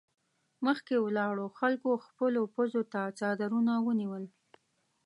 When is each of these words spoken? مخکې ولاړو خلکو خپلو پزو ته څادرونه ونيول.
مخکې 0.65 0.95
ولاړو 1.05 1.45
خلکو 1.59 1.89
خپلو 2.05 2.41
پزو 2.55 2.81
ته 2.93 3.01
څادرونه 3.19 3.73
ونيول. 3.85 4.25